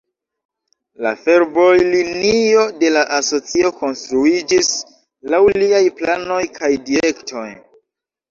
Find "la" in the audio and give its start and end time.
1.05-1.09, 2.95-3.03